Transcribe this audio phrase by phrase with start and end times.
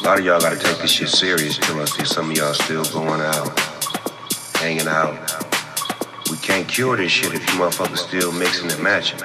[0.00, 2.54] A lot of y'all gotta take this shit serious till I see some of y'all
[2.54, 3.58] still going out,
[4.56, 5.18] hanging out.
[6.30, 9.18] We can't cure this shit if you motherfuckers still mixing and matching.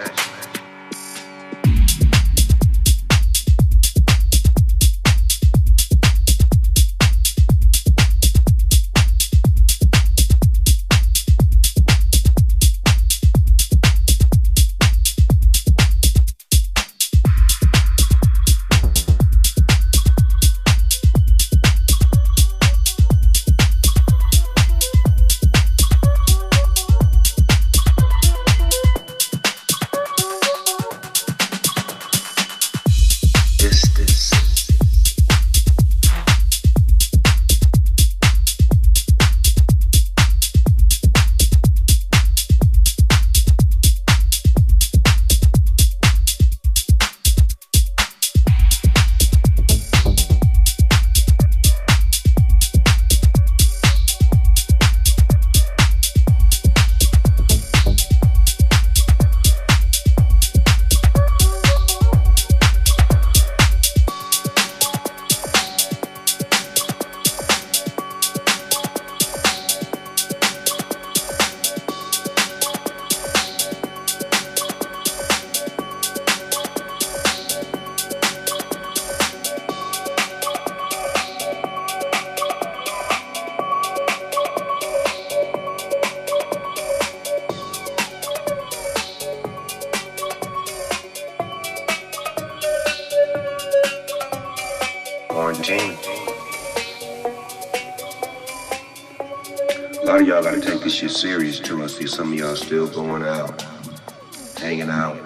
[104.64, 105.18] Hanging out.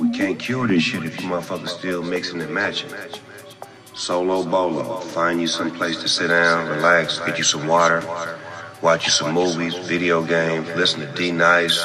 [0.00, 2.90] We can't cure this shit if you motherfuckers still mixing and matching.
[3.94, 8.02] Solo bolo, find you some place to sit down, relax, get you some water,
[8.80, 11.78] watch you some movies, video games, listen to D Nice.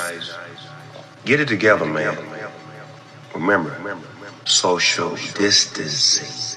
[1.25, 2.17] Get it together, man.
[3.35, 3.99] Remember,
[4.45, 6.56] social distancing.